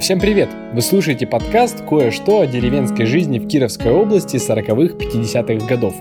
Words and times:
Всем 0.00 0.20
привет! 0.20 0.48
Вы 0.74 0.80
слушаете 0.80 1.26
подкаст 1.26 1.84
«Кое-что 1.84 2.40
о 2.40 2.46
деревенской 2.46 3.04
жизни 3.04 3.40
в 3.40 3.48
Кировской 3.48 3.90
области 3.90 4.36
40-х, 4.36 4.94
50-х 4.94 5.66
годов». 5.66 5.92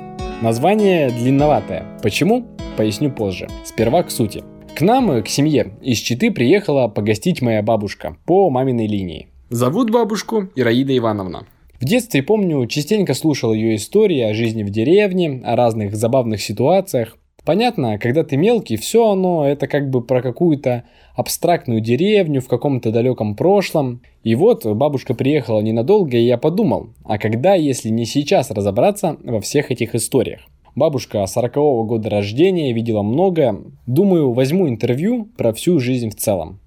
Название 0.44 1.10
длинноватое. 1.10 1.84
Почему? 2.04 2.46
Поясню 2.78 3.12
позже. 3.12 3.48
Сперва 3.66 4.04
к 4.04 4.12
сути. 4.12 4.44
К 4.76 4.82
нам, 4.82 5.24
к 5.24 5.28
семье, 5.28 5.72
из 5.82 5.98
Читы 5.98 6.30
приехала 6.30 6.88
погостить 6.88 7.42
моя 7.42 7.64
бабушка 7.64 8.18
по 8.26 8.52
маминой 8.52 8.86
линии. 8.86 9.30
Зовут 9.50 9.90
бабушку 9.90 10.48
Ираида 10.56 10.96
Ивановна. 10.96 11.48
В 11.82 11.86
детстве, 11.86 12.22
помню, 12.22 12.68
частенько 12.68 13.16
слушал 13.16 13.52
ее 13.52 13.76
истории 13.76 14.22
о 14.22 14.36
жизни 14.36 14.62
в 14.62 14.70
деревне, 14.70 15.42
о 15.44 15.56
разных 15.56 15.96
забавных 15.96 16.42
ситуациях. 16.42 17.17
Понятно, 17.48 17.98
когда 17.98 18.26
ты 18.26 18.36
мелкий, 18.36 18.76
все 18.76 19.10
оно 19.10 19.48
это 19.48 19.68
как 19.68 19.90
бы 19.90 20.02
про 20.02 20.22
какую-то 20.22 20.84
абстрактную 21.16 21.80
деревню 21.80 22.42
в 22.42 22.50
каком-то 22.50 22.92
далеком 22.92 23.38
прошлом. 23.38 24.02
И 24.22 24.36
вот 24.36 24.66
бабушка 24.66 25.14
приехала 25.14 25.62
ненадолго, 25.62 26.18
и 26.18 26.26
я 26.26 26.38
подумал, 26.38 26.90
а 27.06 27.18
когда, 27.18 27.56
если 27.56 27.88
не 27.88 28.04
сейчас 28.04 28.52
разобраться 28.52 29.16
во 29.24 29.40
всех 29.40 29.72
этих 29.72 29.96
историях? 29.96 30.42
Бабушка 30.76 31.20
40-го 31.20 31.86
года 31.86 32.10
рождения 32.10 32.74
видела 32.74 33.02
много. 33.02 33.64
Думаю, 33.86 34.34
возьму 34.34 34.68
интервью 34.68 35.30
про 35.38 35.54
всю 35.54 35.80
жизнь 35.80 36.10
в 36.10 36.16
целом. 36.16 36.60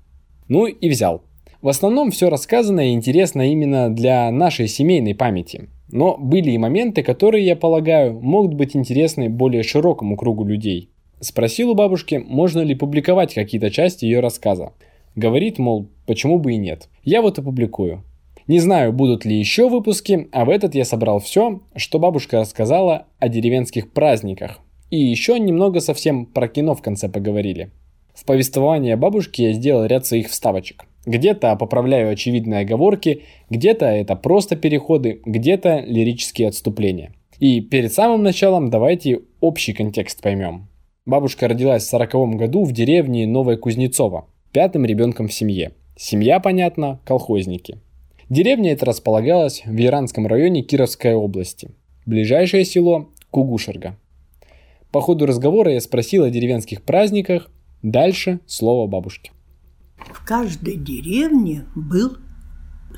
Ну 0.48 0.64
и 0.64 0.88
взял. 0.88 1.20
В 1.62 1.68
основном 1.68 2.10
все 2.10 2.30
рассказанное 2.30 2.92
интересно 2.92 3.50
именно 3.50 3.94
для 3.94 4.30
нашей 4.30 4.66
семейной 4.66 5.14
памяти. 5.14 5.68
Но 5.92 6.16
были 6.16 6.52
и 6.52 6.58
моменты, 6.58 7.02
которые, 7.02 7.44
я 7.44 7.54
полагаю, 7.54 8.18
могут 8.18 8.54
быть 8.54 8.74
интересны 8.74 9.28
более 9.28 9.62
широкому 9.62 10.16
кругу 10.16 10.44
людей. 10.44 10.88
Спросил 11.20 11.70
у 11.70 11.74
бабушки, 11.74 12.14
можно 12.14 12.60
ли 12.60 12.74
публиковать 12.74 13.34
какие-то 13.34 13.70
части 13.70 14.06
ее 14.06 14.20
рассказа. 14.20 14.72
Говорит, 15.16 15.58
мол, 15.58 15.88
почему 16.06 16.38
бы 16.38 16.54
и 16.54 16.56
нет. 16.56 16.88
Я 17.04 17.20
вот 17.20 17.38
опубликую. 17.38 18.04
Не 18.46 18.58
знаю, 18.58 18.94
будут 18.94 19.26
ли 19.26 19.38
еще 19.38 19.68
выпуски, 19.68 20.28
а 20.32 20.46
в 20.46 20.48
этот 20.48 20.74
я 20.74 20.86
собрал 20.86 21.18
все, 21.18 21.60
что 21.76 21.98
бабушка 21.98 22.38
рассказала 22.38 23.06
о 23.18 23.28
деревенских 23.28 23.92
праздниках. 23.92 24.60
И 24.88 24.98
еще 24.98 25.38
немного 25.38 25.80
совсем 25.80 26.24
про 26.24 26.48
кино 26.48 26.74
в 26.74 26.80
конце 26.80 27.10
поговорили. 27.10 27.70
В 28.14 28.24
повествование 28.24 28.96
бабушки 28.96 29.42
я 29.42 29.52
сделал 29.52 29.84
ряд 29.84 30.06
своих 30.06 30.30
вставочек. 30.30 30.86
Где-то 31.10 31.56
поправляю 31.56 32.12
очевидные 32.12 32.60
оговорки, 32.60 33.22
где-то 33.50 33.84
это 33.86 34.14
просто 34.14 34.54
переходы, 34.54 35.20
где-то 35.24 35.80
лирические 35.84 36.46
отступления. 36.46 37.12
И 37.40 37.60
перед 37.60 37.92
самым 37.92 38.22
началом 38.22 38.70
давайте 38.70 39.22
общий 39.40 39.72
контекст 39.72 40.22
поймем. 40.22 40.68
Бабушка 41.06 41.48
родилась 41.48 41.82
в 41.82 41.88
40 41.88 42.36
году 42.36 42.62
в 42.62 42.70
деревне 42.70 43.26
Новая 43.26 43.56
Кузнецова, 43.56 44.28
пятым 44.52 44.84
ребенком 44.84 45.26
в 45.26 45.32
семье. 45.32 45.72
Семья, 45.96 46.38
понятно, 46.38 47.00
колхозники. 47.04 47.78
Деревня 48.28 48.70
эта 48.70 48.86
располагалась 48.86 49.62
в 49.66 49.76
Яранском 49.76 50.28
районе 50.28 50.62
Кировской 50.62 51.14
области. 51.14 51.72
Ближайшее 52.06 52.64
село– 52.64 53.08
Кугушерга. 53.32 53.96
По 54.92 55.00
ходу 55.00 55.26
разговора 55.26 55.72
я 55.72 55.80
спросил 55.80 56.22
о 56.22 56.30
деревенских 56.30 56.82
праздниках, 56.82 57.50
дальше 57.82 58.38
слово 58.46 58.86
бабушки. 58.86 59.32
В 60.12 60.24
каждой 60.24 60.76
деревне 60.76 61.66
был 61.74 62.16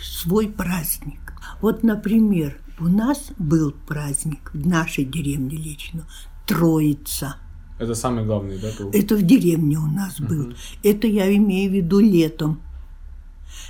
свой 0.00 0.48
праздник. 0.48 1.34
Вот, 1.60 1.82
например, 1.82 2.58
у 2.78 2.84
нас 2.84 3.32
был 3.38 3.72
праздник 3.86 4.50
в 4.52 4.66
нашей 4.66 5.04
деревне 5.04 5.56
лично 5.56 6.06
Троица. 6.46 7.36
Это 7.78 7.94
самый 7.94 8.24
главный, 8.24 8.58
да? 8.58 8.68
Был? 8.78 8.90
Это 8.92 9.16
в 9.16 9.22
деревне 9.22 9.78
у 9.78 9.86
нас 9.86 10.20
был. 10.20 10.54
Это 10.82 11.06
я 11.06 11.34
имею 11.36 11.70
в 11.70 11.74
виду 11.74 12.00
летом. 12.00 12.60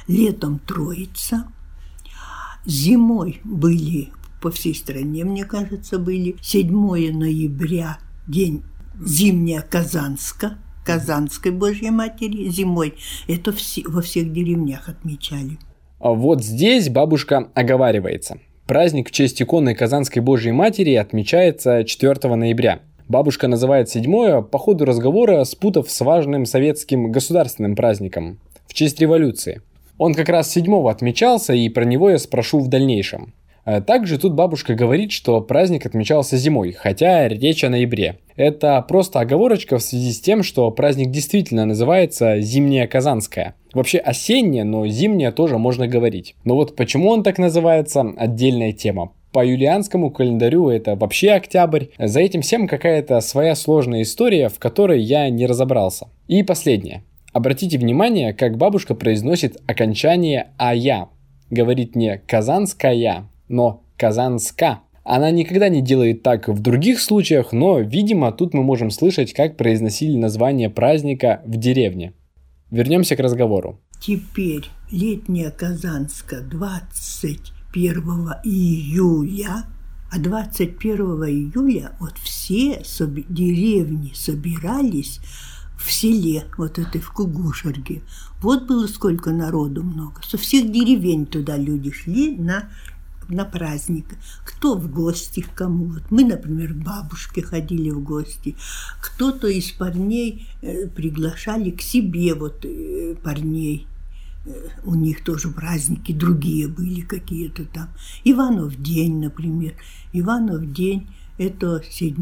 Летом 0.06 0.58
Троица. 0.58 1.46
Зимой 2.64 3.40
были 3.44 4.12
по 4.40 4.50
всей 4.50 4.74
стране, 4.74 5.24
мне 5.24 5.44
кажется, 5.44 5.98
были 5.98 6.36
7 6.42 6.68
ноября, 7.12 7.98
день 8.26 8.64
зимняя 9.00 9.62
Казанска– 9.62 10.58
Казанской 10.84 11.52
Божьей 11.52 11.90
Матери 11.90 12.48
зимой. 12.48 12.94
Это 13.28 13.52
все, 13.52 13.82
во 13.86 14.02
всех 14.02 14.32
деревнях 14.32 14.88
отмечали. 14.88 15.58
А 15.98 16.10
вот 16.10 16.42
здесь 16.42 16.88
бабушка 16.88 17.48
оговаривается. 17.54 18.38
Праздник 18.66 19.08
в 19.08 19.12
честь 19.12 19.40
иконы 19.42 19.74
Казанской 19.74 20.22
Божьей 20.22 20.52
Матери 20.52 20.94
отмечается 20.94 21.84
4 21.84 22.34
ноября. 22.34 22.80
Бабушка 23.08 23.48
называет 23.48 23.88
седьмое 23.88 24.40
по 24.42 24.58
ходу 24.58 24.84
разговора, 24.84 25.44
спутав 25.44 25.90
с 25.90 26.00
важным 26.00 26.46
советским 26.46 27.12
государственным 27.12 27.76
праздником 27.76 28.38
в 28.66 28.74
честь 28.74 29.00
революции. 29.00 29.60
Он 29.98 30.14
как 30.14 30.28
раз 30.28 30.50
седьмого 30.50 30.90
отмечался, 30.90 31.52
и 31.52 31.68
про 31.68 31.84
него 31.84 32.10
я 32.10 32.18
спрошу 32.18 32.58
в 32.60 32.68
дальнейшем. 32.68 33.34
Э, 33.64 33.80
также 33.80 34.18
тут 34.18 34.34
бабушка 34.34 34.74
говорит, 34.74 35.12
что 35.12 35.40
праздник 35.40 35.86
отмечался 35.86 36.36
зимой, 36.36 36.72
хотя 36.72 37.28
речь 37.28 37.64
о 37.64 37.70
ноябре. 37.70 38.18
Это 38.36 38.84
просто 38.88 39.20
оговорочка 39.20 39.78
в 39.78 39.82
связи 39.82 40.12
с 40.12 40.20
тем, 40.20 40.42
что 40.42 40.70
праздник 40.70 41.10
действительно 41.10 41.64
называется 41.64 42.40
«Зимняя 42.40 42.86
Казанская». 42.86 43.54
Вообще 43.72 43.98
осенняя, 43.98 44.64
но 44.64 44.86
зимняя 44.86 45.32
тоже 45.32 45.58
можно 45.58 45.86
говорить. 45.86 46.34
Но 46.44 46.56
вот 46.56 46.76
почему 46.76 47.08
он 47.10 47.22
так 47.22 47.38
называется– 47.38 48.12
отдельная 48.16 48.72
тема. 48.72 49.12
По 49.32 49.46
юлианскому 49.46 50.10
календарю 50.10 50.68
это 50.68 50.94
вообще 50.94 51.32
октябрь. 51.32 51.86
За 51.98 52.20
этим 52.20 52.42
всем 52.42 52.68
какая-то 52.68 53.20
своя 53.20 53.54
сложная 53.54 54.02
история, 54.02 54.50
в 54.50 54.58
которой 54.58 55.00
я 55.00 55.30
не 55.30 55.46
разобрался. 55.46 56.08
И 56.28 56.42
последнее. 56.42 57.02
Обратите 57.32 57.78
внимание, 57.78 58.34
как 58.34 58.58
бабушка 58.58 58.94
произносит 58.94 59.56
окончание 59.66 60.48
«ая». 60.58 61.08
Говорит 61.48 61.96
не 61.96 62.18
«казанская», 62.18 63.28
но 63.52 63.84
Казанска. 63.96 64.80
Она 65.04 65.30
никогда 65.30 65.68
не 65.68 65.82
делает 65.82 66.22
так 66.22 66.48
в 66.48 66.60
других 66.60 67.00
случаях, 67.00 67.52
но, 67.52 67.80
видимо, 67.80 68.32
тут 68.32 68.54
мы 68.54 68.62
можем 68.62 68.90
слышать, 68.90 69.32
как 69.32 69.56
произносили 69.56 70.16
название 70.16 70.70
праздника 70.70 71.42
в 71.44 71.56
деревне. 71.56 72.14
Вернемся 72.70 73.16
к 73.16 73.20
разговору. 73.20 73.80
Теперь 74.00 74.64
летняя 74.90 75.50
Казанска 75.50 76.40
21 76.40 77.94
июля, 78.44 79.64
а 80.10 80.18
21 80.18 80.96
июля 81.24 81.92
вот 82.00 82.14
все 82.18 82.80
соб- 82.80 83.24
деревни 83.28 84.12
собирались 84.14 85.20
в 85.76 85.92
селе, 85.92 86.44
вот 86.56 86.78
этой 86.78 87.00
в 87.00 87.12
Кугушерге. 87.12 88.02
Вот 88.40 88.66
было 88.66 88.86
сколько 88.86 89.30
народу 89.30 89.82
много. 89.82 90.20
Со 90.22 90.38
всех 90.38 90.70
деревень 90.70 91.26
туда 91.26 91.56
люди 91.56 91.90
шли 91.90 92.36
на 92.36 92.70
на 93.32 93.44
праздник, 93.44 94.06
кто 94.44 94.76
в 94.76 94.90
гости 94.90 95.40
к 95.40 95.54
кому. 95.54 95.86
Вот 95.86 96.10
мы, 96.10 96.24
например, 96.24 96.74
к 96.74 96.84
бабушке 96.84 97.42
ходили 97.42 97.90
в 97.90 98.02
гости, 98.02 98.56
кто-то 99.00 99.48
из 99.48 99.70
парней 99.72 100.46
э, 100.60 100.86
приглашали 100.88 101.70
к 101.70 101.82
себе 101.82 102.34
вот 102.34 102.64
э, 102.64 103.16
парней. 103.22 103.86
Э, 104.44 104.50
у 104.84 104.94
них 104.94 105.24
тоже 105.24 105.48
праздники 105.48 106.12
другие 106.12 106.68
были 106.68 107.00
какие-то 107.00 107.64
там. 107.64 107.88
Иванов 108.24 108.80
день, 108.80 109.20
например. 109.20 109.74
Иванов 110.12 110.72
день 110.72 111.08
это 111.38 111.82
7 111.88 112.14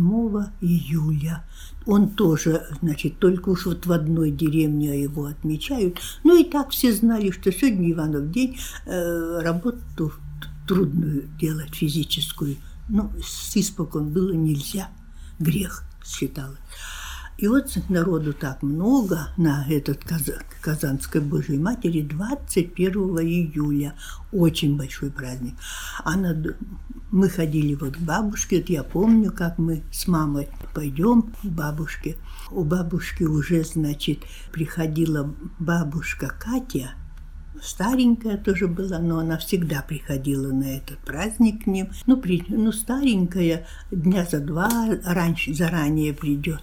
июля. 0.60 1.44
Он 1.86 2.10
тоже, 2.10 2.66
значит, 2.80 3.18
только 3.18 3.50
уж 3.50 3.66
вот 3.66 3.86
в 3.86 3.92
одной 3.92 4.30
деревне 4.30 5.02
его 5.02 5.26
отмечают. 5.26 5.98
Ну 6.24 6.40
и 6.40 6.44
так 6.44 6.70
все 6.70 6.92
знали, 6.92 7.30
что 7.30 7.50
сегодня 7.52 7.90
Иванов 7.90 8.30
день, 8.30 8.58
э, 8.86 9.40
работу 9.42 10.12
трудную 10.70 11.28
делать 11.40 11.74
физическую. 11.74 12.56
Ну, 12.88 13.10
с 13.20 13.56
испокон 13.56 14.10
было 14.10 14.32
нельзя, 14.32 14.88
грех 15.40 15.82
считалось. 16.04 16.60
И 17.38 17.48
вот 17.48 17.76
народу 17.88 18.32
так 18.32 18.62
много 18.62 19.30
на 19.36 19.66
этот 19.68 20.04
Казанской 20.60 21.20
Божьей 21.22 21.58
Матери 21.58 22.02
21 22.02 22.92
июля. 23.18 23.94
Очень 24.30 24.76
большой 24.76 25.10
праздник. 25.10 25.54
А 26.04 26.16
над... 26.16 26.56
мы 27.10 27.28
ходили 27.28 27.74
вот 27.74 27.96
к 27.96 28.00
бабушке. 28.00 28.58
Вот 28.60 28.68
я 28.70 28.84
помню, 28.84 29.32
как 29.32 29.58
мы 29.58 29.82
с 29.90 30.06
мамой 30.06 30.48
пойдем 30.72 31.22
к 31.22 31.44
бабушке. 31.44 32.16
У 32.52 32.62
бабушки 32.62 33.24
уже, 33.24 33.64
значит, 33.64 34.20
приходила 34.52 35.34
бабушка 35.58 36.32
Катя– 36.38 36.92
старенькая 37.62 38.36
тоже 38.36 38.68
была, 38.68 38.98
но 38.98 39.18
она 39.18 39.38
всегда 39.38 39.82
приходила 39.82 40.52
на 40.52 40.76
этот 40.76 40.98
праздник 40.98 41.64
к 41.64 41.66
ним. 41.66 41.90
Ну, 42.06 42.16
при, 42.16 42.44
ну 42.48 42.72
старенькая, 42.72 43.66
дня 43.90 44.26
за 44.30 44.40
два 44.40 44.70
раньше, 45.04 45.54
заранее 45.54 46.12
придет. 46.12 46.62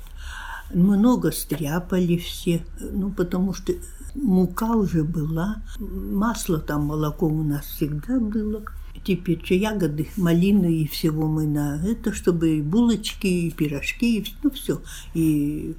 Много 0.73 1.31
стряпали 1.31 2.17
все, 2.17 2.65
ну, 2.79 3.09
потому 3.11 3.53
что 3.53 3.73
мука 4.15 4.75
уже 4.75 5.03
была, 5.03 5.61
масло 5.79 6.59
там, 6.59 6.85
молоко 6.85 7.27
у 7.27 7.43
нас 7.43 7.65
всегда 7.65 8.19
было. 8.19 8.63
Теперь 9.05 9.41
ягоды, 9.53 10.09
малины 10.17 10.81
и 10.81 10.87
всего 10.87 11.27
мы 11.27 11.47
на 11.47 11.81
это, 11.85 12.11
чтобы 12.11 12.57
и 12.57 12.61
булочки, 12.61 13.27
и 13.27 13.51
пирожки, 13.51 14.19
и, 14.19 14.25
ну 14.43 14.49
все. 14.49 14.81
И 15.13 15.75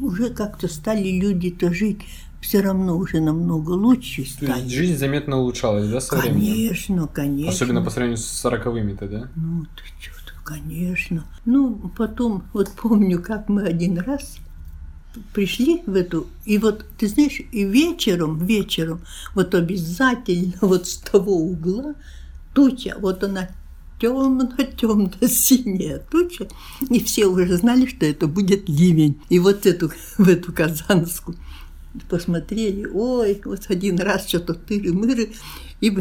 уже 0.00 0.30
как-то 0.30 0.68
стали 0.68 1.18
люди-то 1.18 1.72
жить 1.72 2.00
все 2.46 2.60
равно 2.60 2.96
уже 2.96 3.20
намного 3.20 3.72
лучше 3.72 4.24
стали. 4.24 4.52
То 4.52 4.58
есть 4.58 4.70
жизнь 4.70 4.96
заметно 4.96 5.38
улучшалась, 5.38 5.88
да, 5.88 6.00
со 6.00 6.16
временем? 6.16 6.52
Конечно, 6.52 7.08
конечно. 7.08 7.50
Особенно 7.50 7.82
по 7.82 7.90
сравнению 7.90 8.18
с 8.18 8.26
сороковыми-то, 8.26 9.08
да? 9.08 9.30
Ну, 9.34 9.64
ты 9.74 9.82
что-то, 10.00 10.32
конечно. 10.44 11.24
Ну, 11.44 11.90
потом, 11.96 12.44
вот 12.52 12.70
помню, 12.70 13.20
как 13.20 13.48
мы 13.48 13.64
один 13.64 13.98
раз 13.98 14.36
пришли 15.32 15.82
в 15.86 15.94
эту, 15.94 16.26
и 16.44 16.58
вот, 16.58 16.84
ты 16.98 17.08
знаешь, 17.08 17.40
и 17.50 17.64
вечером, 17.64 18.38
вечером, 18.38 19.00
вот 19.34 19.54
обязательно 19.54 20.52
вот 20.60 20.86
с 20.86 20.98
того 20.98 21.36
угла 21.36 21.94
туча, 22.54 22.96
вот 23.00 23.24
она 23.24 23.48
темно-темно-синяя 24.00 25.98
туча, 26.10 26.48
и 26.88 27.00
все 27.02 27.26
уже 27.26 27.56
знали, 27.56 27.86
что 27.86 28.06
это 28.06 28.26
будет 28.26 28.68
ливень. 28.68 29.20
И 29.28 29.38
вот 29.38 29.66
эту, 29.66 29.90
в 30.18 30.28
эту 30.28 30.52
Казанскую 30.52 31.36
посмотрели, 32.08 32.86
ой, 32.86 33.40
вот 33.44 33.66
один 33.68 33.98
раз 33.98 34.28
что-то 34.28 34.54
тыры-мыры, 34.54 35.32
и 35.80 35.96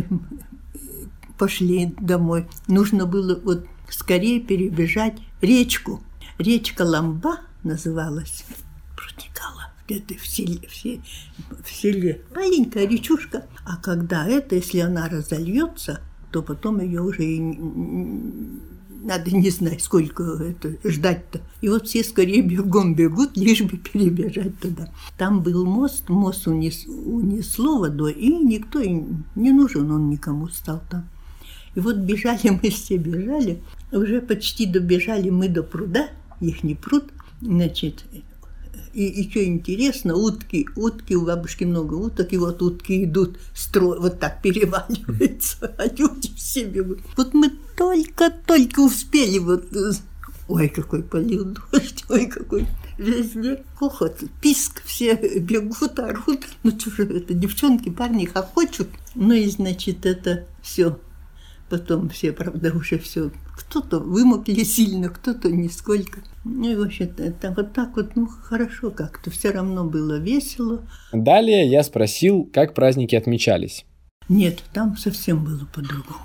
пошли 1.37 1.93
домой. 1.99 2.47
Нужно 2.67 3.05
было 3.05 3.39
вот 3.39 3.65
скорее 3.89 4.39
перебежать 4.39 5.17
речку. 5.41 6.03
Речка 6.37 6.81
Ламба 6.81 7.39
называлась, 7.63 8.45
протекала 8.95 9.71
где-то 9.87 10.15
в 10.15 10.27
селе, 10.27 10.67
в 10.67 10.75
селе, 10.75 11.01
в 11.63 11.69
селе. 11.69 12.21
Маленькая 12.33 12.87
речушка. 12.87 13.45
А 13.65 13.77
когда 13.77 14.27
это, 14.27 14.55
если 14.55 14.79
она 14.79 15.07
разольется, 15.07 16.01
то 16.35 16.41
потом 16.41 16.81
ее 16.81 17.01
уже 17.01 17.23
и 17.23 17.39
надо 19.03 19.31
не 19.31 19.49
знать, 19.49 19.81
сколько 19.81 20.23
это 20.23 20.75
ждать-то. 20.83 21.39
И 21.61 21.69
вот 21.69 21.87
все 21.87 22.03
скорее 22.03 22.41
бегом 22.41 22.93
бегут, 22.93 23.37
лишь 23.37 23.61
бы 23.61 23.77
перебежать 23.77 24.59
туда. 24.59 24.89
Там 25.17 25.41
был 25.41 25.65
мост, 25.65 26.09
мост 26.09 26.45
унес, 26.45 26.87
унесло 26.87 27.79
водой, 27.79 28.11
и 28.11 28.35
никто 28.35 28.83
не 28.83 29.51
нужен 29.53 29.89
он 29.91 30.09
никому 30.09 30.49
стал 30.49 30.81
там. 30.91 31.07
И 31.73 31.79
вот 31.79 31.95
бежали 31.95 32.49
мы 32.49 32.69
все, 32.69 32.97
бежали, 32.97 33.63
уже 33.93 34.19
почти 34.19 34.65
добежали 34.65 35.29
мы 35.29 35.47
до 35.47 35.63
пруда, 35.63 36.09
их 36.41 36.63
не 36.63 36.75
пруд, 36.75 37.05
значит, 37.39 38.03
и, 38.99 39.29
что 39.29 39.43
интересно, 39.43 40.15
утки, 40.15 40.67
утки, 40.75 41.15
у 41.15 41.25
бабушки 41.25 41.63
много 41.63 41.95
уток, 41.95 42.31
и 42.33 42.37
вот 42.37 42.61
утки 42.61 43.03
идут, 43.03 43.37
строй, 43.53 43.99
вот 43.99 44.19
так 44.19 44.41
переваливаются, 44.41 45.75
а 45.77 45.85
люди 45.87 46.31
все 46.35 46.65
бегут. 46.65 46.99
Вот 47.17 47.33
мы 47.33 47.51
только-только 47.77 48.79
успели 48.79 49.39
вот 49.39 49.65
Ой, 50.47 50.69
какой 50.69 51.01
полил 51.01 51.43
дождь, 51.45 52.05
ой, 52.09 52.27
какой 52.27 52.67
везде 52.99 53.63
кохот, 53.79 54.23
писк, 54.41 54.83
все 54.85 55.15
бегут, 55.15 55.97
орут. 55.97 56.45
Ну, 56.61 56.71
что 56.79 57.01
это, 57.01 57.33
девчонки, 57.33 57.89
парни 57.89 58.25
хохочут. 58.25 58.87
Ну 59.15 59.33
и, 59.33 59.49
значит, 59.49 60.05
это 60.05 60.45
все 60.61 60.99
Потом 61.69 62.09
все, 62.09 62.31
правда, 62.31 62.71
уже 62.75 62.99
все, 62.99 63.31
кто-то 63.55 63.99
вымокли 63.99 64.63
сильно, 64.63 65.09
кто-то 65.09 65.49
нисколько. 65.49 66.19
Ну 66.43 66.71
и, 66.71 66.75
в 66.75 66.81
общем-то, 66.81 67.23
это 67.23 67.51
вот 67.51 67.73
так 67.73 67.95
вот, 67.95 68.15
ну, 68.15 68.27
хорошо 68.27 68.91
как-то, 68.91 69.31
все 69.31 69.51
равно 69.51 69.85
было 69.85 70.19
весело. 70.19 70.85
Далее 71.11 71.67
я 71.67 71.83
спросил, 71.83 72.49
как 72.53 72.73
праздники 72.73 73.15
отмечались. 73.15 73.85
Нет, 74.27 74.63
там 74.73 74.97
совсем 74.97 75.43
было 75.43 75.65
по-другому. 75.73 76.19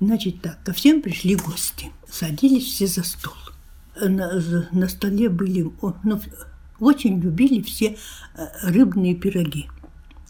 Значит 0.00 0.40
так, 0.40 0.62
ко 0.64 0.72
всем 0.72 1.02
пришли 1.02 1.36
гости, 1.36 1.90
садились 2.08 2.64
все 2.64 2.86
за 2.86 3.02
стол. 3.02 3.34
На, 4.00 4.40
на 4.72 4.88
столе 4.88 5.28
были, 5.28 5.70
ну, 6.04 6.20
очень 6.78 7.20
любили 7.20 7.60
все 7.60 7.96
э, 8.34 8.46
рыбные 8.62 9.14
пироги. 9.14 9.68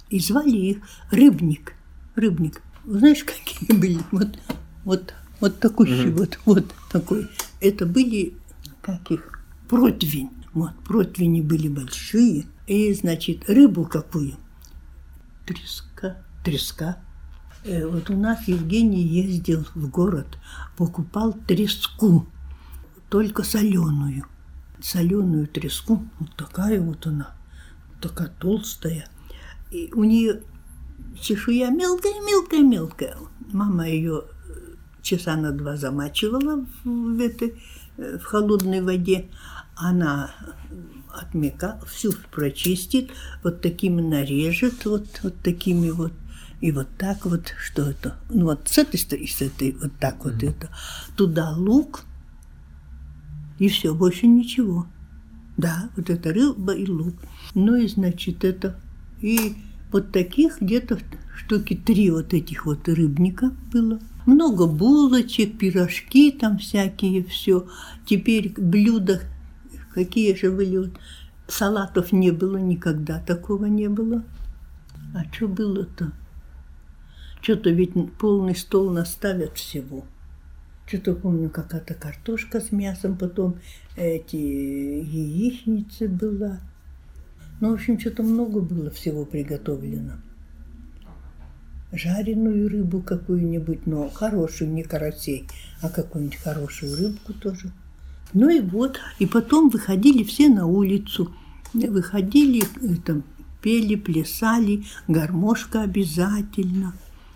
И 0.08 0.18
звали 0.18 0.56
их 0.56 0.78
рыбник, 1.10 1.74
рыбник. 2.16 2.62
Знаешь, 2.84 3.22
какие 3.22 3.72
были? 3.78 4.00
Вот, 4.10 4.38
вот, 4.84 5.14
вот 5.40 5.58
такой, 5.58 5.88
mm-hmm. 5.88 6.10
вот, 6.12 6.38
вот 6.44 6.74
такой. 6.90 7.28
Это 7.60 7.86
были, 7.86 8.34
как 8.82 9.10
их, 9.10 9.40
противень. 9.68 10.30
Вот, 10.52 10.72
противни 10.84 11.40
были 11.40 11.68
большие. 11.68 12.46
И, 12.66 12.92
значит, 12.94 13.48
рыбу 13.48 13.84
какую? 13.84 14.34
Треска, 15.46 16.24
треска. 16.44 16.98
Э, 17.64 17.86
вот 17.86 18.10
у 18.10 18.16
нас 18.16 18.48
Евгений 18.48 19.02
ездил 19.02 19.66
в 19.74 19.88
город, 19.88 20.38
покупал 20.76 21.32
треску, 21.32 22.26
только 23.08 23.42
соленую. 23.42 24.26
Соленую 24.82 25.46
треску, 25.46 26.02
вот 26.18 26.34
такая 26.36 26.80
вот 26.80 27.06
она, 27.06 27.34
такая 28.00 28.28
толстая. 28.28 29.08
И 29.70 29.92
у 29.94 30.04
нее 30.04 30.42
чешуя 31.20 31.70
мелкая-мелкая-мелкая. 31.70 33.16
Мама 33.52 33.88
ее 33.88 34.24
часа 35.02 35.36
на 35.36 35.52
два 35.52 35.76
замачивала 35.76 36.66
в, 36.84 37.20
этой, 37.20 37.54
э, 37.96 38.18
в 38.18 38.24
холодной 38.24 38.80
воде. 38.80 39.26
Она 39.76 40.30
отмека, 41.12 41.80
всю 41.86 42.12
прочистит, 42.30 43.10
вот 43.42 43.60
такими 43.60 44.00
нарежет, 44.00 44.84
вот, 44.84 45.20
вот 45.22 45.34
такими 45.42 45.90
вот. 45.90 46.12
И 46.60 46.72
вот 46.72 46.88
так 46.98 47.24
вот, 47.24 47.54
что 47.58 47.90
это? 47.90 48.16
Ну 48.28 48.46
вот 48.46 48.68
с 48.68 48.76
этой 48.76 48.98
стороны, 48.98 49.26
с 49.26 49.40
этой, 49.40 49.72
вот 49.72 49.92
так 49.98 50.16
mm-hmm. 50.16 50.32
вот 50.32 50.42
это. 50.42 50.68
Туда 51.16 51.50
лук, 51.52 52.04
и 53.58 53.68
все, 53.68 53.94
больше 53.94 54.26
ничего. 54.26 54.86
Да, 55.56 55.90
вот 55.96 56.08
это 56.08 56.32
рыба 56.32 56.72
и 56.72 56.86
лук. 56.86 57.14
Ну 57.54 57.76
и, 57.76 57.86
значит, 57.86 58.44
это... 58.44 58.80
И 59.20 59.54
вот 59.92 60.12
таких 60.12 60.62
где-то 60.62 60.98
штуки 61.36 61.76
три 61.76 62.10
вот 62.10 62.32
этих 62.32 62.64
вот 62.64 62.88
рыбника 62.88 63.52
было. 63.70 64.00
Много 64.30 64.68
булочек, 64.68 65.58
пирожки 65.58 66.30
там 66.30 66.58
всякие, 66.58 67.24
все. 67.24 67.66
Теперь 68.06 68.54
блюда, 68.56 69.22
какие 69.92 70.36
же 70.36 70.52
были, 70.52 70.76
вот, 70.76 70.90
салатов 71.48 72.12
не 72.12 72.30
было 72.30 72.56
никогда, 72.56 73.18
такого 73.18 73.64
не 73.66 73.88
было. 73.88 74.22
А 75.16 75.24
что 75.32 75.48
было-то? 75.48 76.12
Что-то 77.40 77.70
ведь 77.70 77.92
полный 78.18 78.54
стол 78.54 78.90
наставят 78.90 79.56
всего. 79.56 80.04
Что-то 80.86 81.16
помню, 81.16 81.50
какая-то 81.50 81.94
картошка 81.94 82.60
с 82.60 82.70
мясом, 82.70 83.18
потом 83.18 83.56
эти 83.96 84.36
яичницы 84.36 86.06
была. 86.06 86.60
Ну, 87.60 87.70
в 87.70 87.74
общем, 87.74 87.98
что-то 87.98 88.22
много 88.22 88.60
было 88.60 88.90
всего 88.90 89.24
приготовлено. 89.24 90.18
Жареную 91.92 92.68
рыбу 92.68 93.00
какую-нибудь, 93.00 93.86
но 93.86 94.08
хорошую, 94.08 94.70
не 94.70 94.82
карасей, 94.84 95.48
а 95.82 95.88
какую-нибудь 95.88 96.36
хорошую 96.36 96.96
рыбку 96.96 97.32
тоже. 97.32 97.72
Ну 98.32 98.48
и 98.48 98.60
вот, 98.60 99.00
и 99.18 99.26
потом 99.26 99.70
выходили 99.70 100.22
все 100.22 100.48
на 100.48 100.66
улицу. 100.66 101.32
Выходили, 101.72 102.62
там, 103.04 103.24
пели, 103.60 103.96
плясали, 103.96 104.84
гармошка 105.08 105.82
обязательно. 105.82 106.92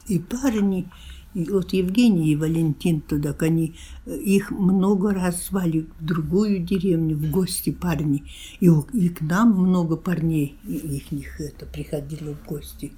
И 0.06 0.18
парни, 0.18 0.87
и 1.34 1.44
вот 1.50 1.73
Евгений 1.73 2.32
и 2.32 2.37
Валентин 2.37 3.00
туда, 3.00 3.34
они 3.40 3.75
их 4.06 4.52
много 4.52 5.12
раз 5.12 5.49
звали 5.49 5.87
в 5.99 6.04
другую 6.04 6.61
деревню, 6.61 7.16
в 7.16 7.30
гости 7.30 7.70
парни. 7.70 8.23
И, 8.61 8.70
и 8.92 9.08
к 9.08 9.20
нам 9.20 9.52
много 9.52 9.96
парней 9.96 10.56
их 10.64 11.40
это 11.40 11.66
приходило 11.66 12.34
в 12.34 12.46
гости. 12.46 12.92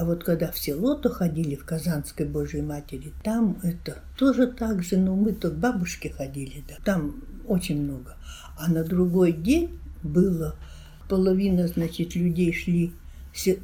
А 0.00 0.04
вот 0.06 0.24
когда 0.24 0.50
в 0.50 0.58
село-то 0.58 1.10
ходили, 1.10 1.56
в 1.56 1.66
Казанской 1.66 2.24
Божьей 2.24 2.62
Матери, 2.62 3.12
там 3.22 3.58
это 3.62 3.98
тоже 4.16 4.46
так 4.46 4.82
же, 4.82 4.96
но 4.96 5.14
мы 5.14 5.32
то 5.32 5.50
к 5.50 5.58
бабушке 5.58 6.08
ходили, 6.08 6.64
да, 6.66 6.76
там 6.82 7.16
очень 7.46 7.82
много. 7.82 8.16
А 8.56 8.70
на 8.70 8.82
другой 8.82 9.32
день 9.32 9.78
было 10.02 10.56
половина, 11.06 11.68
значит, 11.68 12.14
людей 12.14 12.50
шли, 12.54 12.94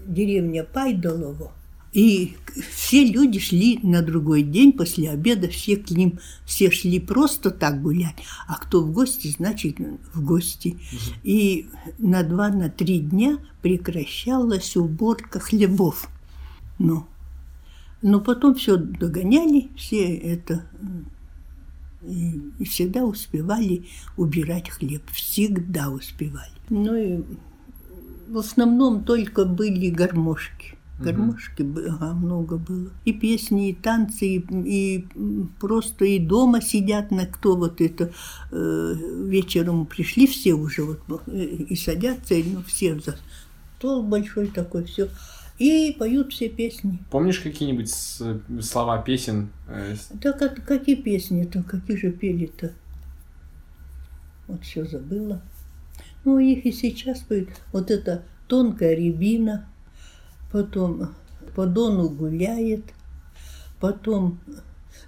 деревня 0.07 0.63
Пайдолово, 0.65 1.55
и 1.95 2.37
все 2.75 3.07
люди 3.07 3.39
шли 3.39 3.81
на 3.83 4.03
другой 4.03 4.43
день 4.43 4.75
после 4.75 5.09
обеда, 5.09 5.49
все 5.49 5.79
к 5.79 5.89
ним, 5.91 6.19
все 6.45 6.71
шли 6.71 7.01
просто 7.01 7.51
так 7.51 7.81
гулять, 7.81 8.17
а 8.47 8.57
кто 8.57 8.83
в 8.83 8.93
гости, 8.93 9.29
значит, 9.29 9.79
в 10.13 10.23
гости. 10.23 10.77
И 11.23 11.71
на 11.97 12.23
два, 12.25 12.51
на 12.51 12.69
три 12.69 12.99
дня 12.99 13.39
прекращалась 13.63 14.77
уборка 14.77 15.41
хлебов. 15.41 16.11
Ну, 16.79 17.07
но 18.03 18.21
потом 18.21 18.55
все 18.55 18.77
догоняли, 18.77 19.71
все 19.77 20.17
это 20.17 20.65
и, 22.03 22.41
и 22.59 22.65
всегда 22.65 23.05
успевали 23.05 23.87
убирать 24.17 24.71
хлеб, 24.71 25.03
всегда 25.11 25.91
успевали. 25.91 26.53
Ну 26.69 26.95
и 26.95 27.23
в 28.29 28.39
основном 28.39 29.05
только 29.05 29.45
были 29.45 29.91
гармошки 29.91 30.77
Гармошки 30.99 31.63
ага, 31.89 32.15
много 32.15 32.57
было. 32.57 32.91
И 33.05 33.13
песни, 33.13 33.71
и 33.71 33.75
танцы, 33.75 34.37
и, 34.37 34.39
и 34.39 35.07
просто 35.61 36.07
и 36.07 36.19
дома 36.19 36.63
сидят 36.63 37.11
на 37.11 37.27
кто 37.27 37.55
вот 37.55 37.83
это 37.83 38.13
э, 38.51 38.95
вечером 39.27 39.85
пришли 39.85 40.27
все 40.27 40.55
уже 40.55 40.85
вот 40.85 41.01
э, 41.27 41.45
и 41.45 41.77
садятся, 41.77 42.35
и 42.35 42.45
ну, 42.45 42.63
все 42.63 42.99
за 42.99 43.19
стол 43.77 44.05
большой 44.05 44.47
такой, 44.47 44.85
все. 44.85 45.11
И 45.59 45.97
поют 45.99 46.33
все 46.33 46.49
песни. 46.49 46.99
Помнишь 47.11 47.41
какие-нибудь 47.41 47.91
слова 48.63 49.01
песен? 49.03 49.51
Да 50.15 50.33
как, 50.33 50.65
какие 50.65 50.97
песни-то, 50.97 51.63
какие 51.63 51.97
же 51.97 52.13
пели-то? 52.13 52.73
Вот 54.49 54.63
все 54.63 54.85
забыла. 54.85 55.41
Ну, 56.25 56.39
их 56.39 56.67
и 56.67 56.73
сейчас 56.73 57.21
поют. 57.21 57.49
Вот 57.73 57.91
это 57.91 58.23
тонкая 58.49 58.95
рябина, 58.95 59.67
потом 60.53 61.15
по 61.55 61.67
Дону 61.67 62.09
гуляет, 62.11 62.85
потом... 63.81 64.39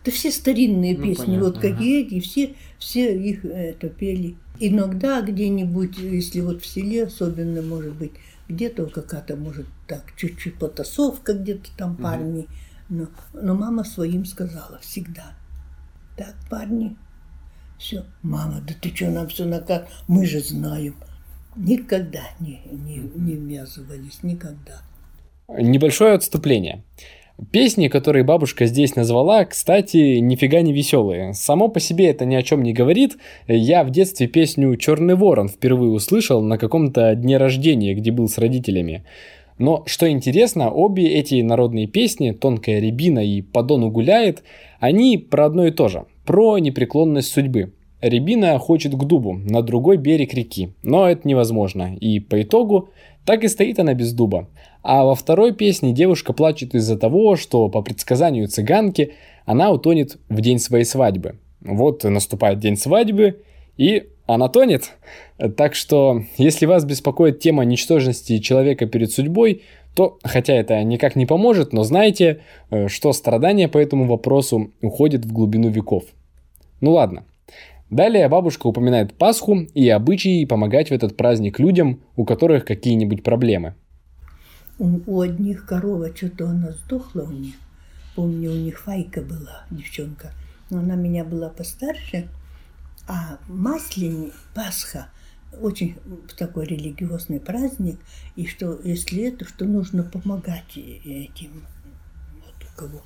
Да 0.05 0.13
все 0.13 0.31
старинные 0.31 0.97
ну, 0.97 1.05
песни, 1.05 1.25
понятно, 1.25 1.47
вот 1.47 1.59
какие 1.59 2.03
ага. 2.03 2.17
эти, 2.17 2.21
все, 2.21 2.55
все 2.79 3.17
их 3.19 3.45
это 3.45 3.89
пели. 3.89 4.37
Иногда 4.61 5.21
где-нибудь, 5.23 5.99
если 5.99 6.41
вот 6.41 6.63
в 6.63 6.67
селе 6.67 7.05
особенно, 7.05 7.63
может 7.63 7.95
быть, 7.95 8.13
где-то 8.49 8.87
какая-то, 8.87 9.37
может, 9.37 9.67
так, 9.89 10.15
чуть-чуть 10.17 10.59
потасовка 10.59 11.33
где-то 11.33 11.71
там 11.77 11.95
угу. 11.95 12.03
парни. 12.03 12.47
Но, 12.89 13.09
но 13.33 13.55
мама 13.55 13.85
своим 13.85 14.25
сказала 14.25 14.79
всегда. 14.81 15.33
Так, 16.17 16.35
парни, 16.51 16.97
все. 17.79 18.05
Мама, 18.23 18.61
да 18.67 18.75
ты 18.81 18.95
что, 18.95 19.11
нам 19.11 19.29
все 19.29 19.45
наказ? 19.45 19.83
Мы 20.07 20.27
же 20.27 20.41
знаем. 20.41 20.95
Никогда 21.57 22.23
не, 22.41 22.61
не, 22.71 22.99
не 22.99 23.35
ввязывались, 23.35 24.23
никогда. 24.23 24.83
Небольшое 25.49 26.15
отступление. 26.15 26.85
Песни, 27.53 27.87
которые 27.87 28.25
бабушка 28.25 28.67
здесь 28.67 28.97
назвала, 28.97 29.45
кстати, 29.45 30.19
нифига 30.19 30.61
не 30.61 30.73
веселые. 30.73 31.35
Само 31.35 31.69
по 31.69 31.79
себе 31.79 32.09
это 32.11 32.25
ни 32.25 32.35
о 32.35 32.43
чем 32.43 32.65
не 32.65 32.73
говорит. 32.73 33.17
Я 33.47 33.85
в 33.85 33.91
детстве 33.91 34.27
песню 34.27 34.77
«Черный 34.77 35.15
ворон» 35.15 35.49
впервые 35.49 35.93
услышал 35.93 36.43
на 36.43 36.59
каком-то 36.59 37.15
дне 37.15 37.37
рождения, 37.37 37.95
где 37.95 38.11
был 38.11 38.29
с 38.29 38.39
родителями. 38.39 39.05
Но, 39.59 39.83
что 39.87 40.09
интересно, 40.09 40.71
обе 40.71 41.07
эти 41.09 41.41
народные 41.43 41.87
песни 41.87 42.31
«Тонкая 42.31 42.79
рябина» 42.79 43.19
и 43.19 43.43
«По 43.43 43.63
дону 43.63 43.91
гуляет» 43.91 44.45
они 44.79 45.19
про 45.19 45.47
одно 45.47 45.67
и 45.67 45.73
то 45.73 45.89
же, 45.89 46.05
про 46.25 46.59
непреклонность 46.59 47.33
судьбы. 47.33 47.73
Рябина 48.01 48.57
хочет 48.61 48.95
к 48.95 49.05
дубу, 49.05 49.35
на 49.35 49.61
другой 49.63 49.97
берег 49.97 50.33
реки, 50.33 50.73
но 50.85 51.09
это 51.09 51.27
невозможно, 51.27 51.97
и 51.97 52.21
по 52.21 52.41
итогу 52.41 52.91
так 53.25 53.43
и 53.43 53.49
стоит 53.49 53.81
она 53.81 53.95
без 53.95 54.13
дуба. 54.13 54.49
А 54.83 55.05
во 55.05 55.17
второй 55.17 55.53
песне 55.53 55.93
девушка 55.93 56.33
плачет 56.33 56.77
из-за 56.77 56.97
того, 56.97 57.35
что 57.35 57.69
по 57.69 57.83
предсказанию 57.83 58.47
цыганки 58.47 59.15
она 59.45 59.73
утонет 59.73 60.19
в 60.29 60.41
день 60.41 60.61
своей 60.61 60.85
свадьбы. 60.85 61.41
Вот 61.61 62.05
наступает 62.05 62.61
день 62.61 62.77
свадьбы, 62.77 63.43
и 63.77 64.05
она 64.29 64.49
тонет. 64.49 64.93
Так 65.57 65.75
что, 65.75 66.23
если 66.37 66.67
вас 66.67 66.85
беспокоит 66.85 67.41
тема 67.41 67.65
ничтожности 67.65 68.39
человека 68.39 68.87
перед 68.87 69.11
судьбой, 69.11 69.63
то, 69.95 70.19
хотя 70.23 70.55
это 70.55 70.83
никак 70.85 71.17
не 71.17 71.27
поможет, 71.27 71.73
но 71.73 71.83
знайте, 71.83 72.43
э, 72.71 72.87
что 72.89 73.13
страдания 73.13 73.69
по 73.69 73.79
этому 73.79 74.07
вопросу 74.07 74.71
уходят 74.81 75.25
в 75.25 75.33
глубину 75.33 75.71
веков. 75.71 76.05
Ну 76.81 76.93
ладно, 76.93 77.25
Далее 77.91 78.29
бабушка 78.29 78.67
упоминает 78.67 79.15
Пасху 79.15 79.61
и 79.75 79.89
обычаи 79.89 80.45
помогать 80.45 80.91
в 80.91 80.93
этот 80.93 81.17
праздник 81.17 81.59
людям, 81.59 82.01
у 82.17 82.27
которых 82.27 82.67
какие-нибудь 82.67 83.23
проблемы. 83.23 83.75
У, 84.79 85.21
одних 85.21 85.65
корова 85.65 86.15
что-то 86.15 86.51
она 86.51 86.73
сдохла 86.73 87.23
у 87.23 87.33
них. 87.33 87.55
Помню, 88.15 88.51
у 88.51 88.55
них 88.55 88.79
файка 88.79 89.23
была, 89.23 89.65
девчонка. 89.71 90.33
Но 90.71 90.81
она 90.81 90.97
меня 90.97 91.25
была 91.25 91.49
постарше. 91.49 92.29
А 93.09 93.39
Маслень, 93.49 94.33
Пасха, 94.55 95.09
очень 95.61 95.97
такой 96.37 96.67
религиозный 96.67 97.41
праздник. 97.41 97.99
И 98.37 98.47
что, 98.47 98.79
если 98.85 99.25
это, 99.25 99.47
что 99.47 99.65
нужно 99.65 100.03
помогать 100.03 100.77
этим, 100.77 101.65
вот 102.35 102.55
у 102.63 102.79
кого. 102.79 103.03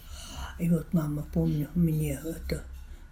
И 0.59 0.69
вот 0.69 0.93
мама, 0.93 1.25
помню, 1.33 1.69
мне 1.77 2.21
это 2.25 2.65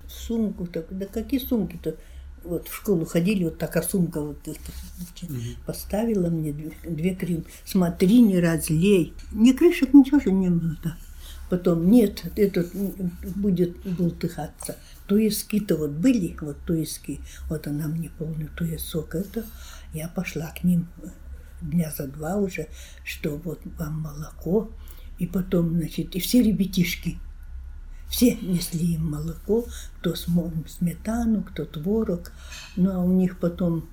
сумку, 0.09 0.67
так, 0.67 0.87
да 0.91 1.07
какие 1.07 1.39
сумки-то? 1.39 1.97
Вот 2.43 2.69
в 2.69 2.75
школу 2.75 3.05
ходили, 3.05 3.45
вот 3.45 3.59
такая 3.59 3.83
сумка 3.83 4.21
вот 4.21 4.49
угу. 4.49 5.35
поставила 5.67 6.29
мне 6.29 6.53
две, 6.53 6.73
две 6.85 7.15
крем. 7.15 7.45
Смотри, 7.65 8.21
не 8.23 8.41
разлей. 8.41 9.13
Ни 9.31 9.53
крышек, 9.53 9.93
ничего 9.93 10.21
же 10.21 10.33
не 10.33 10.49
было. 10.49 10.77
Да. 10.83 10.97
Потом, 11.51 11.91
нет, 11.91 12.25
этот 12.37 12.69
будет 13.37 13.77
бултыхаться. 13.85 14.77
Туиски-то 15.07 15.77
вот 15.77 15.91
были, 15.91 16.37
вот 16.41 16.59
туиски, 16.65 17.21
вот 17.49 17.67
она 17.67 17.89
мне 17.89 18.11
полный 18.17 18.49
туесок. 18.57 19.17
Это 19.17 19.45
я 19.93 20.09
пошла 20.09 20.53
к 20.59 20.63
ним 20.63 20.89
дня 21.61 21.93
за 21.97 22.07
два 22.07 22.37
уже, 22.37 22.69
что 23.05 23.37
вот 23.37 23.61
вам 23.79 24.01
молоко, 24.01 24.71
и 25.19 25.27
потом, 25.27 25.77
значит, 25.77 26.15
и 26.15 26.21
все 26.21 26.43
ребятишки– 26.43 27.19
все 28.11 28.35
несли 28.43 28.95
им 28.95 29.09
молоко, 29.09 29.67
кто 30.01 30.15
сметану, 30.17 31.43
кто 31.45 31.65
творог. 31.65 32.33
Ну, 32.77 32.91
а 32.93 32.99
у 32.99 33.13
них 33.13 33.39
потом 33.39 33.89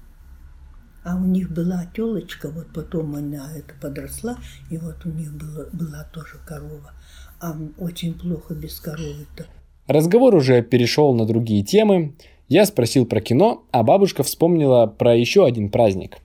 а 1.03 1.15
у 1.15 1.23
них 1.23 1.51
была 1.51 1.85
телочка, 1.95 2.49
вот 2.49 2.67
потом 2.73 3.15
она 3.15 3.55
это 3.55 3.73
подросла, 3.79 4.37
и 4.69 4.77
вот 4.77 5.05
у 5.05 5.09
них 5.09 5.31
было, 5.31 5.69
была 5.71 6.03
тоже 6.03 6.37
корова. 6.45 6.91
А 7.39 7.55
очень 7.77 8.13
плохо 8.13 8.53
без 8.53 8.79
коровы-то. 8.79 9.45
Разговор 9.87 10.35
уже 10.35 10.61
перешел 10.61 11.13
на 11.13 11.25
другие 11.25 11.63
темы. 11.63 12.15
Я 12.47 12.65
спросил 12.65 13.05
про 13.05 13.21
кино, 13.21 13.65
а 13.71 13.83
бабушка 13.83 14.23
вспомнила 14.23 14.87
про 14.87 15.15
еще 15.15 15.45
один 15.45 15.69
праздник. 15.69 16.17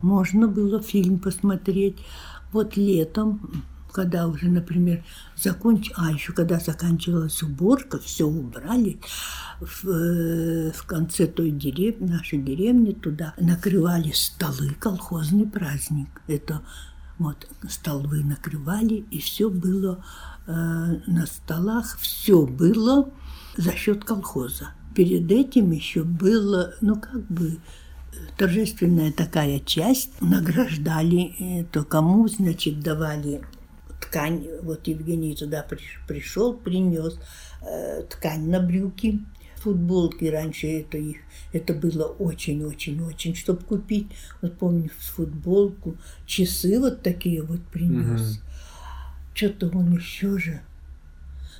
Можно 0.00 0.48
было 0.48 0.82
фильм 0.82 1.18
посмотреть. 1.18 1.96
Вот 2.52 2.76
летом 2.76 3.64
когда 3.96 4.28
уже, 4.28 4.48
например, 4.48 5.02
законч... 5.36 5.90
а 5.96 6.12
еще 6.12 6.34
когда 6.34 6.58
заканчивалась 6.58 7.42
уборка, 7.42 7.98
все 7.98 8.26
убрали, 8.26 8.98
в, 9.58 9.88
э, 9.88 10.70
в 10.72 10.84
конце 10.84 11.26
той 11.26 11.50
деревни, 11.50 12.06
нашей 12.06 12.38
деревни, 12.38 12.92
туда 12.92 13.32
накрывали 13.40 14.10
столы, 14.12 14.74
колхозный 14.78 15.46
праздник. 15.46 16.08
Это 16.28 16.60
вот 17.18 17.48
столы 17.68 18.22
накрывали, 18.22 19.06
и 19.10 19.20
все 19.20 19.50
было 19.50 20.04
э, 20.46 20.52
на 20.52 21.26
столах, 21.26 21.98
все 21.98 22.46
было 22.46 23.10
за 23.56 23.72
счет 23.72 24.04
колхоза. 24.04 24.70
Перед 24.94 25.30
этим 25.30 25.72
еще 25.72 26.04
было, 26.04 26.74
ну 26.80 26.96
как 27.00 27.26
бы, 27.26 27.58
торжественная 28.36 29.12
такая 29.12 29.60
часть, 29.60 30.20
награждали, 30.20 31.66
то 31.72 31.84
кому, 31.84 32.28
значит, 32.28 32.80
давали 32.80 33.42
ткань, 34.00 34.46
вот 34.62 34.86
Евгений 34.86 35.34
туда 35.34 35.64
пришел, 36.06 36.54
принес 36.54 37.18
э, 37.62 38.02
ткань 38.02 38.48
на 38.48 38.60
брюки, 38.60 39.24
футболки 39.66 40.26
раньше 40.26 40.68
это 40.68 40.96
их, 40.96 41.16
это 41.52 41.74
было 41.74 42.04
очень-очень-очень, 42.04 43.34
чтобы 43.34 43.62
купить. 43.64 44.06
Вот 44.40 44.56
помню 44.58 44.90
футболку, 44.96 45.96
часы 46.24 46.78
вот 46.78 47.02
такие 47.02 47.42
вот 47.42 47.60
принес. 47.72 48.36
Угу. 48.36 48.40
Что-то 49.34 49.68
он 49.76 49.96
еще 49.96 50.38
же. 50.38 50.60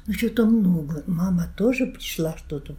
Ну, 0.06 0.12
что-то 0.12 0.46
много. 0.46 1.02
Мама 1.08 1.52
тоже 1.56 1.86
пришла 1.86 2.36
что-то. 2.38 2.76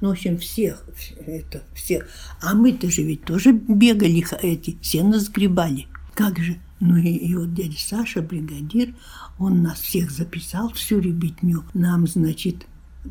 Ну, 0.00 0.08
в 0.08 0.10
общем, 0.10 0.36
всех, 0.38 0.84
это, 1.24 1.62
всех. 1.72 2.08
А 2.42 2.54
мы-то 2.54 2.90
же 2.90 3.02
ведь 3.02 3.24
тоже 3.24 3.52
бегали 3.52 4.24
эти, 4.42 4.76
все 4.82 5.04
нас 5.04 5.26
сгребали. 5.26 5.86
Как 6.14 6.40
же? 6.40 6.58
Ну 6.80 6.96
и, 6.96 7.08
и 7.08 7.36
вот 7.36 7.54
дядя 7.54 7.78
Саша, 7.78 8.20
бригадир, 8.20 8.94
он 9.38 9.62
нас 9.62 9.78
всех 9.78 10.10
записал, 10.10 10.72
всю 10.72 10.98
ребятню. 10.98 11.62
Нам, 11.72 12.08
значит, 12.08 12.66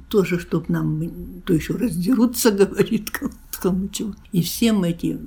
тоже, 0.08 0.40
чтоб 0.40 0.70
нам, 0.70 1.42
то 1.46 1.54
еще 1.54 1.74
раздерутся, 1.74 2.52
говорит, 2.66 3.12
кому 3.52 3.88
чего. 3.90 4.14
И 4.32 4.42
всем 4.42 4.84
эти 4.84 5.20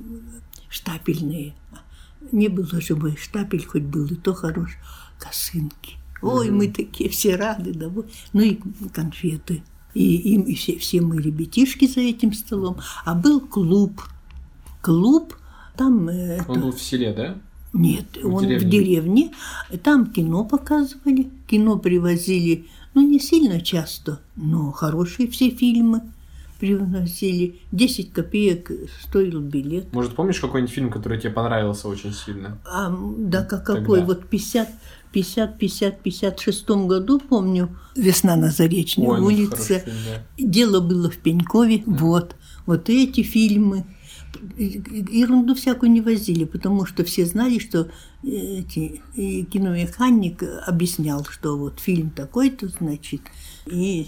штапельные, 0.69 1.55
не 2.31 2.49
было, 2.49 2.81
чтобы 2.81 3.17
штапель 3.17 3.65
хоть 3.65 3.83
был, 3.83 4.07
и 4.07 4.15
то 4.15 4.35
хорош, 4.35 4.79
косынки. 5.19 5.97
Ой, 6.23 6.51
мы 6.51 6.69
такие 6.69 7.11
все 7.11 7.35
рады, 7.35 7.75
да, 7.75 7.91
ну 8.33 8.41
и 8.41 8.61
конфеты. 8.93 9.63
И, 9.93 10.17
и, 10.17 10.41
и 10.41 10.55
все, 10.55 10.79
все 10.79 11.01
мы 11.01 11.21
ребятишки 11.21 11.87
за 11.87 12.01
этим 12.01 12.33
столом. 12.33 12.79
А 13.05 13.15
был 13.15 13.41
клуб. 13.41 14.01
Клуб, 14.81 15.35
там... 15.77 16.09
Это... 16.09 16.51
Он 16.51 16.61
был 16.61 16.73
в 16.73 16.81
селе, 16.81 17.13
да? 17.13 17.39
Нет, 17.73 18.05
в 18.23 18.35
он 18.35 18.45
деревне. 18.45 18.67
в 18.67 18.71
деревне. 18.71 19.31
Там 19.83 20.07
кино 20.07 20.45
показывали, 20.45 21.31
кино 21.47 21.79
привозили, 21.79 22.67
ну, 22.95 23.07
не 23.07 23.19
сильно 23.19 23.61
часто, 23.61 24.21
но 24.37 24.73
хорошие 24.73 25.29
все 25.29 25.51
фильмы 25.51 26.03
привносили. 26.63 27.57
10 27.73 28.13
копеек 28.13 28.71
стоил 29.03 29.41
билет. 29.41 29.93
Может, 29.93 30.15
помнишь 30.15 30.39
какой-нибудь 30.39 30.73
фильм, 30.73 30.91
который 30.91 31.19
тебе 31.19 31.33
понравился 31.33 31.89
очень 31.89 32.13
сильно? 32.13 32.59
А, 32.65 32.95
да, 33.19 33.43
как 33.45 33.67
какой? 33.67 34.01
Тогда. 34.01 34.15
Вот 34.15 34.29
50, 34.29 34.69
50, 35.13 35.59
50, 35.59 36.01
56 36.03 36.71
году, 36.87 37.19
помню, 37.19 37.77
«Весна 37.97 38.37
на 38.37 38.51
Заречной 38.51 39.07
Ой, 39.09 39.21
ну, 39.21 39.27
улице». 39.27 39.81
хороший 39.81 39.93
да. 40.39 40.45
Дело 40.45 40.81
было 40.81 41.11
в 41.11 41.17
Пенькове. 41.19 41.83
Вот. 41.85 42.37
Вот 42.67 42.89
эти 42.89 43.23
фильмы. 43.23 43.85
Ерунду 44.57 45.55
всякую 45.55 45.91
не 45.93 46.01
возили, 46.01 46.45
потому 46.45 46.87
что 46.87 47.05
все 47.05 47.27
знали, 47.27 47.59
что 47.59 47.89
э, 48.23 48.27
эти, 48.29 49.01
и 49.15 49.45
киномеханик 49.45 50.43
объяснял, 50.67 51.25
что 51.25 51.57
вот 51.57 51.81
фильм 51.81 52.11
такой-то, 52.11 52.69
значит, 52.69 53.21
и 53.67 54.07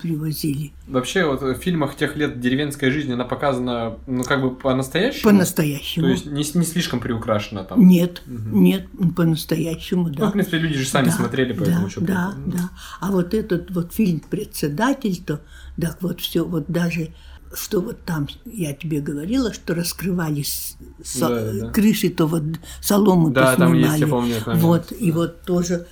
привозили. 0.00 0.72
Вообще, 0.88 1.24
вот 1.24 1.42
в 1.42 1.54
фильмах 1.54 1.94
тех 1.96 2.16
лет 2.16 2.40
деревенская 2.40 2.90
жизнь, 2.90 3.12
она 3.12 3.24
показана, 3.24 3.98
ну, 4.08 4.24
как 4.24 4.42
бы 4.42 4.52
по-настоящему. 4.52 5.30
По-настоящему. 5.30 6.06
То 6.06 6.10
есть 6.10 6.26
не, 6.26 6.58
не 6.58 6.64
слишком 6.66 6.98
приукрашена 6.98 7.62
там. 7.62 7.86
Нет, 7.86 8.22
Мгм. 8.26 8.62
нет, 8.64 8.86
по-настоящему, 9.14 10.10
да. 10.10 10.24
Ну, 10.24 10.28
в 10.30 10.32
принципе, 10.32 10.58
люди 10.58 10.74
же 10.74 10.86
сами 10.88 11.06
Да, 11.06 11.12
смотрели, 11.12 11.52
поэтому 11.52 11.84
да, 11.84 11.90
что 11.90 12.00
да, 12.00 12.14
плохого. 12.34 12.52
да. 12.52 12.70
А 13.00 13.12
вот 13.12 13.32
этот 13.32 13.70
вот 13.70 13.92
фильм 13.94 14.20
«Председатель», 14.28 15.22
то, 15.24 15.40
так 15.80 16.02
вот 16.02 16.20
все, 16.20 16.44
вот 16.44 16.64
даже, 16.66 17.10
что 17.54 17.80
вот 17.80 18.04
там, 18.04 18.28
я 18.44 18.72
тебе 18.72 19.00
говорила, 19.00 19.52
что 19.52 19.74
раскрывали 19.74 20.42
со- 20.42 21.28
Да, 21.28 21.52
да. 21.52 21.70
крыши, 21.70 22.08
то 22.10 22.26
вот 22.26 22.42
солому-то 22.80 23.34
Да, 23.40 23.56
там 23.56 23.72
снимали. 23.74 23.88
есть, 23.90 24.00
я 24.00 24.06
помню 24.06 24.36
момент. 24.46 24.62
Вот, 24.62 24.92
и 24.98 25.10
вот 25.12 25.42
тоже 25.42 25.86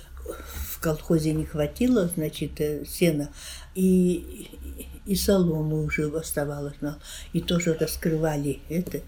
в 0.71 0.79
колхозе 0.79 1.33
не 1.33 1.45
хватило, 1.45 2.07
значит, 2.15 2.59
э, 2.59 2.85
сена, 2.85 3.29
и, 3.75 4.49
и 5.05 5.15
солому 5.15 5.83
уже 5.83 6.07
оставалось. 6.09 6.75
И 7.33 7.41
тоже 7.41 7.77
раскрывали 7.79 8.59
это. 8.69 9.01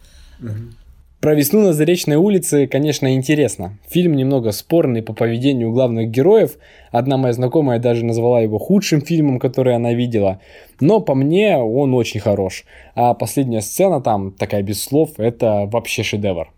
Про 1.24 1.36
весну 1.36 1.62
на 1.62 1.72
Заречной 1.72 2.18
улице, 2.18 2.68
конечно, 2.68 3.16
интересно. 3.16 3.80
Фильм 3.88 4.12
немного 4.12 4.52
спорный 4.52 5.02
по 5.02 5.14
поведению 5.14 5.72
главных 5.72 6.10
героев. 6.10 6.58
Одна 6.92 7.16
моя 7.16 7.32
знакомая 7.32 7.80
даже 7.80 8.04
назвала 8.04 8.42
его 8.42 8.60
худшим 8.60 9.00
фильмом, 9.00 9.40
который 9.40 9.74
она 9.74 9.94
видела. 9.94 10.42
Но 10.82 11.00
по 11.00 11.16
мне 11.16 11.56
он 11.56 11.94
очень 11.94 12.20
хорош. 12.20 12.66
А 12.94 13.14
последняя 13.14 13.62
сцена 13.62 14.02
там, 14.02 14.34
такая 14.34 14.64
без 14.64 14.84
слов, 14.84 15.12
это 15.16 15.66
вообще 15.72 16.04
шедевр. 16.04 16.52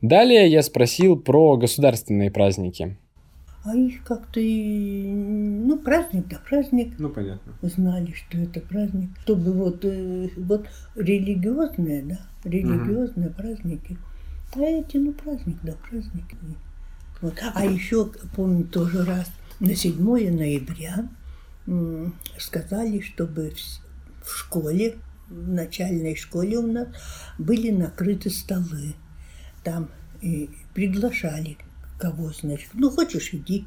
Далее 0.00 0.46
я 0.46 0.62
спросил 0.62 1.18
про 1.18 1.56
государственные 1.56 2.30
праздники. 2.30 2.96
А 3.64 3.74
их 3.74 4.04
как-то 4.04 4.38
и... 4.38 5.10
Ну, 5.10 5.76
праздник, 5.78 6.28
да, 6.28 6.38
праздник. 6.48 6.92
Ну, 6.98 7.08
понятно. 7.08 7.52
знали, 7.62 8.12
что 8.12 8.38
это 8.38 8.60
праздник, 8.60 9.08
чтобы 9.24 9.52
вот, 9.52 9.84
э, 9.84 10.28
вот 10.36 10.66
религиозные, 10.94 12.02
да, 12.02 12.20
религиозные 12.44 13.30
праздники. 13.30 13.98
А 14.54 14.60
эти, 14.60 14.98
ну, 14.98 15.12
праздник, 15.12 15.58
да, 15.62 15.74
праздник. 15.88 16.24
Вот. 17.20 17.34
А 17.54 17.64
еще, 17.64 18.10
помню, 18.36 18.64
тоже 18.64 19.04
раз 19.04 19.30
на 19.60 19.74
7 19.74 19.96
ноября 20.00 21.08
сказали, 22.38 23.00
чтобы 23.00 23.52
в, 24.22 24.30
школе, 24.30 24.96
в 25.28 25.48
начальной 25.48 26.14
школе 26.16 26.58
у 26.58 26.66
нас 26.70 26.88
были 27.38 27.70
накрыты 27.70 28.30
столы. 28.30 28.94
Там 29.62 29.88
и 30.20 30.50
приглашали 30.74 31.56
кого, 31.98 32.32
значит, 32.32 32.70
ну, 32.74 32.90
хочешь, 32.90 33.30
иди. 33.32 33.66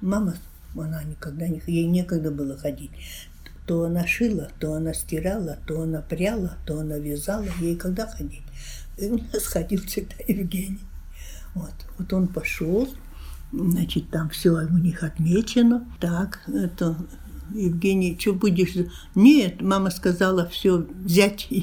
Мама, 0.00 0.36
она 0.76 1.02
никогда 1.02 1.48
не, 1.48 1.62
ей 1.66 1.86
некогда 1.86 2.30
было 2.30 2.56
ходить. 2.56 2.90
То 3.68 3.84
она 3.84 4.06
шила, 4.06 4.50
то 4.58 4.72
она 4.72 4.94
стирала, 4.94 5.58
то 5.66 5.82
она 5.82 6.00
пряла, 6.00 6.56
то 6.64 6.80
она 6.80 6.96
вязала, 6.96 7.46
ей 7.60 7.76
когда 7.76 8.06
ходить. 8.06 8.42
И 8.96 9.06
у 9.06 9.18
нас 9.18 9.44
ходил 9.44 9.82
всегда 9.82 10.14
Евгений. 10.26 10.80
Вот, 11.54 11.74
вот 11.98 12.12
он 12.14 12.28
пошел, 12.28 12.88
значит, 13.52 14.08
там 14.10 14.30
все 14.30 14.52
у 14.52 14.78
них 14.78 15.02
отмечено. 15.02 15.86
Так, 16.00 16.40
это 16.48 16.96
Евгений, 17.54 18.16
что 18.18 18.32
будешь? 18.32 18.74
Нет, 19.14 19.60
мама 19.60 19.90
сказала 19.90 20.46
все 20.48 20.86
взять. 21.04 21.48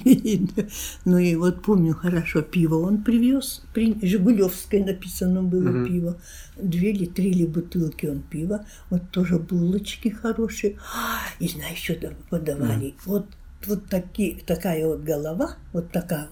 Ну 1.06 1.18
и 1.18 1.36
вот 1.36 1.64
помню 1.64 1.94
хорошо, 1.94 2.42
пиво 2.42 2.76
он 2.76 3.04
привез. 3.04 3.64
При... 3.74 3.96
Жигулевское 4.02 4.84
написано 4.84 5.44
было 5.44 5.86
пиво. 5.86 6.20
Две 6.58 6.92
или 6.92 7.06
три 7.06 7.34
ли 7.34 7.46
бутылки 7.46 8.06
он 8.06 8.22
пива. 8.22 8.66
Вот 8.90 9.10
тоже 9.12 9.38
булочки 9.38 10.10
хорошие. 10.10 10.78
А, 10.94 11.20
И 11.40 11.48
знаешь, 11.48 11.78
что 11.78 11.96
там 11.96 12.14
подавали? 12.30 12.96
Вот, 13.06 13.28
вот 13.68 13.86
такие, 13.88 14.38
такая 14.46 14.86
вот 14.86 15.02
голова, 15.02 15.56
вот 15.74 15.92
такая 15.92 16.30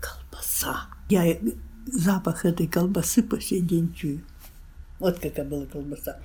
колбаса. 0.00 0.88
Я 1.08 1.26
э, 1.26 1.38
запах 1.86 2.44
этой 2.44 2.66
колбасы 2.66 3.22
по 3.22 3.40
сей 3.40 3.60
день 3.60 3.92
чую. 3.94 4.20
Вот 5.00 5.18
какая 5.18 5.44
была 5.44 5.66
колбаса. 5.66 6.18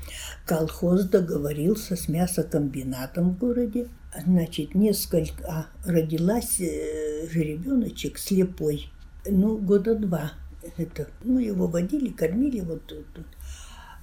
Колхоз 0.45 1.05
договорился 1.05 1.95
с 1.95 2.08
мясокомбинатом 2.08 3.32
в 3.32 3.38
городе. 3.38 3.88
Значит, 4.25 4.75
несколько... 4.75 5.43
А 5.47 5.67
родилась 5.86 6.60
э, 6.60 7.27
жеребеночек 7.29 8.17
слепой. 8.17 8.89
Ну, 9.25 9.58
года 9.58 9.95
два. 9.95 10.34
Это, 10.77 11.08
ну, 11.23 11.39
его 11.39 11.67
водили, 11.67 12.10
кормили 12.10 12.60
вот 12.60 12.86
тут. 12.86 13.05
тут. 13.13 13.25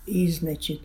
И, 0.07 0.31
значит, 0.31 0.81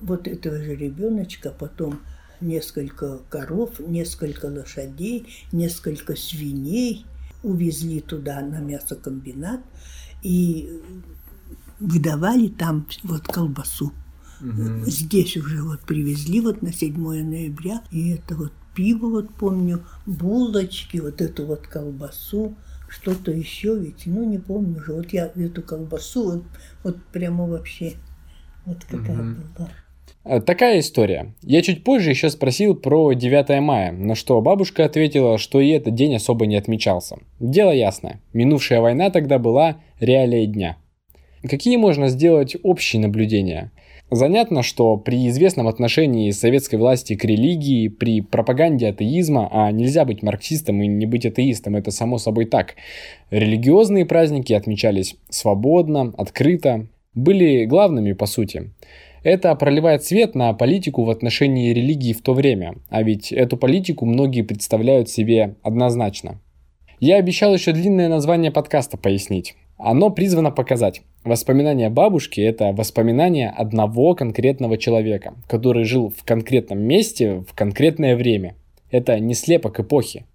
вот 0.00 0.28
этого 0.28 0.58
же 0.58 0.74
ребеночка 0.74 1.50
потом 1.50 2.00
несколько 2.40 3.18
коров, 3.28 3.80
несколько 3.80 4.46
лошадей, 4.46 5.26
несколько 5.52 6.16
свиней 6.16 7.06
увезли 7.42 8.00
туда 8.00 8.40
на 8.40 8.60
мясокомбинат 8.60 9.60
и 10.22 10.80
выдавали 11.80 12.48
там 12.48 12.86
вот 13.02 13.22
колбасу. 13.22 13.92
Здесь 14.86 15.36
уже 15.36 15.62
вот 15.62 15.80
привезли 15.80 16.40
вот 16.40 16.62
на 16.62 16.72
7 16.72 16.94
ноября, 16.96 17.82
и 17.90 18.12
это 18.12 18.34
вот 18.36 18.52
пиво, 18.74 19.08
вот 19.08 19.34
помню, 19.34 19.84
булочки, 20.06 20.98
вот 20.98 21.20
эту 21.20 21.44
вот 21.46 21.66
колбасу, 21.66 22.54
что-то 22.88 23.32
еще 23.32 23.78
ведь, 23.78 24.06
ну 24.06 24.24
не 24.24 24.38
помню 24.38 24.78
уже, 24.78 24.94
вот 24.94 25.12
я 25.12 25.26
эту 25.34 25.62
колбасу, 25.62 26.24
вот, 26.24 26.44
вот 26.84 26.96
прямо 27.12 27.46
вообще, 27.46 27.94
вот 28.64 28.78
какая 28.84 29.16
Мгм. 29.16 29.42
была. 29.58 29.68
Э, 30.24 30.40
Такая 30.40 30.80
история. 30.80 31.34
Я 31.42 31.62
чуть 31.62 31.84
позже 31.84 32.10
еще 32.10 32.30
спросил 32.30 32.74
про 32.74 33.12
9 33.12 33.60
мая, 33.60 33.92
на 33.92 34.14
что 34.14 34.40
бабушка 34.40 34.84
ответила, 34.84 35.38
что 35.38 35.60
и 35.60 35.68
этот 35.70 35.94
день 35.94 36.14
особо 36.16 36.46
не 36.46 36.56
отмечался. 36.56 37.18
Дело 37.40 37.70
ясно. 37.72 38.20
Минувшая 38.32 38.80
война 38.80 39.10
тогда 39.10 39.38
была 39.38 39.76
реалией 39.98 40.46
дня. 40.46 40.76
Какие 41.48 41.76
можно 41.78 42.08
сделать 42.08 42.56
общие 42.62 43.00
наблюдения? 43.00 43.72
Занятно, 44.10 44.62
что 44.62 44.96
при 44.96 45.28
известном 45.28 45.68
отношении 45.68 46.30
советской 46.32 46.76
власти 46.76 47.14
к 47.14 47.24
религии, 47.24 47.88
при 47.88 48.20
пропаганде 48.20 48.88
атеизма, 48.88 49.48
а 49.50 49.70
нельзя 49.70 50.04
быть 50.04 50.22
марксистом 50.22 50.82
и 50.82 50.86
не 50.86 51.06
быть 51.06 51.24
атеистом, 51.24 51.76
это 51.76 51.92
само 51.92 52.18
собой 52.18 52.44
так, 52.44 52.74
религиозные 53.30 54.04
праздники 54.04 54.52
отмечались 54.52 55.16
свободно, 55.30 56.12
открыто, 56.18 56.88
были 57.14 57.64
главными 57.64 58.12
по 58.12 58.26
сути. 58.26 58.72
Это 59.22 59.54
проливает 59.54 60.04
свет 60.04 60.34
на 60.34 60.52
политику 60.52 61.04
в 61.04 61.10
отношении 61.10 61.72
религии 61.72 62.12
в 62.12 62.20
то 62.20 62.34
время, 62.34 62.74
а 62.88 63.02
ведь 63.02 63.32
эту 63.32 63.56
политику 63.56 64.04
многие 64.06 64.42
представляют 64.42 65.08
себе 65.08 65.54
однозначно. 65.62 66.40
Я 66.98 67.16
обещал 67.16 67.54
еще 67.54 67.72
длинное 67.72 68.08
название 68.08 68.50
подкаста 68.50 68.98
пояснить. 68.98 69.54
Оно 69.82 70.10
призвано 70.10 70.50
показать. 70.50 71.00
Воспоминания 71.24 71.88
бабушки– 71.88 72.40
это 72.42 72.72
воспоминания 72.72 73.48
одного 73.48 74.14
конкретного 74.14 74.76
человека, 74.76 75.34
который 75.48 75.84
жил 75.84 76.12
в 76.14 76.22
конкретном 76.24 76.80
месте 76.80 77.44
в 77.48 77.54
конкретное 77.54 78.14
время. 78.14 78.56
Это 78.90 79.18
не 79.18 79.34
слепок 79.34 79.80
эпохи. 79.80 80.26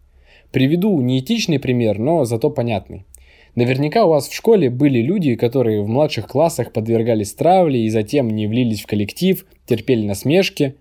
Приведу 0.52 1.00
неэтичный 1.00 1.60
пример, 1.60 2.00
но 2.00 2.26
зато 2.26 2.50
понятный. 2.50 3.06
Наверняка 3.54 4.06
у 4.06 4.10
вас 4.10 4.28
в 4.28 4.34
школе 4.34 4.70
были 4.70 5.00
люди, 5.00 5.36
которые 5.36 5.82
в 5.82 5.88
младших 5.88 6.28
классах 6.28 6.74
подвергались 6.74 7.34
травле 7.34 7.86
и 7.86 7.90
затем 7.90 8.30
не 8.30 8.48
влились 8.48 8.82
в 8.82 8.88
коллектив, 8.88 9.46
терпели 9.68 10.08
насмешки, 10.08 10.76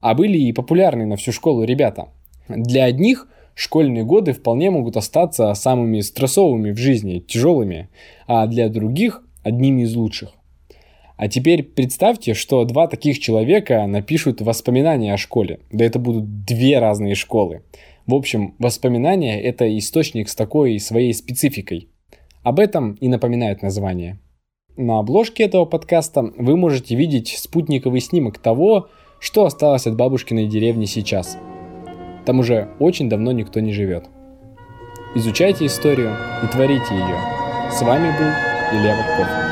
а 0.00 0.14
были 0.14 0.38
и 0.38 0.52
популярные 0.52 1.06
на 1.06 1.16
всю 1.16 1.32
школу 1.32 1.64
ребята. 1.64 2.08
Для 2.48 2.84
одних 2.84 3.28
школьные 3.54 4.04
годы 4.04 4.32
вполне 4.32 4.70
могут 4.70 4.96
остаться 4.96 5.52
самыми 5.54 6.00
стрессовыми 6.00 6.72
в 6.72 6.78
жизни, 6.78 7.20
тяжелыми, 7.20 7.88
а 8.26 8.46
для 8.46 8.68
других 8.68 9.22
одними 9.42 9.82
из 9.82 9.94
лучших. 9.94 10.34
А 11.16 11.28
теперь 11.28 11.62
представьте, 11.62 12.34
что 12.34 12.64
два 12.64 12.88
таких 12.88 13.20
человека 13.20 13.86
напишут 13.86 14.40
воспоминания 14.40 15.14
о 15.14 15.16
школе. 15.16 15.60
Да 15.70 15.84
это 15.84 15.98
будут 15.98 16.44
две 16.44 16.80
разные 16.80 17.14
школы. 17.14 17.62
В 18.06 18.14
общем, 18.14 18.54
воспоминания– 18.58 19.40
это 19.42 19.78
источник 19.78 20.28
с 20.28 20.34
такой 20.34 20.78
своей 20.80 21.14
спецификой. 21.14 21.88
Об 22.42 22.58
этом 22.58 22.94
и 22.94 23.08
напоминает 23.08 23.62
название. 23.62 24.18
На 24.76 24.98
обложке 24.98 25.44
этого 25.44 25.64
подкаста 25.66 26.32
вы 26.36 26.56
можете 26.56 26.96
видеть 26.96 27.28
спутниковый 27.38 28.00
снимок 28.00 28.38
того, 28.38 28.88
что 29.20 29.44
осталось 29.44 29.86
от 29.86 29.96
бабушкиной 29.96 30.48
деревни 30.48 30.84
сейчас. 30.84 31.38
Там 32.24 32.40
уже 32.40 32.68
очень 32.78 33.08
давно 33.08 33.32
никто 33.32 33.60
не 33.60 33.72
живет. 33.72 34.06
Изучайте 35.14 35.66
историю 35.66 36.16
и 36.42 36.46
творите 36.46 36.94
ее. 36.94 37.70
С 37.70 37.82
вами 37.82 38.08
был 38.18 38.78
Илья 38.78 38.96
Ватков. 38.96 39.43